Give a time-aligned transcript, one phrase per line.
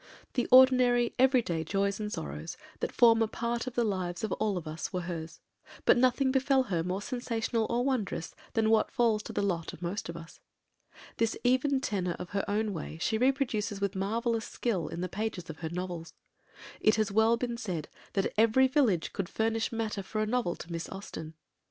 [0.33, 4.57] The ordinary, everyday joys and sorrows that form a part of the lives of all
[4.57, 5.39] of us, were hers;
[5.85, 9.83] but nothing befell her more sensational or wondrous than what falls to the lot of
[9.83, 10.39] most of us.
[11.17, 15.51] This even tenor of her own way she reproduces with marvellous skill in the pages
[15.51, 16.15] of her novels.
[16.79, 20.71] It has been well said that "every village could furnish matter for a novel to
[20.71, 21.35] Miss Austen."